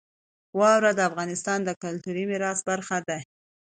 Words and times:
واوره 0.59 0.91
د 0.95 0.99
افغانستان 1.09 1.59
د 1.63 1.69
کلتوري 1.83 2.23
میراث 2.29 2.59
برخه 2.69 2.97
ده. 3.07 3.17